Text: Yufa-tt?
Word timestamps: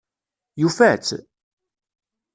Yufa-tt? 0.61 1.11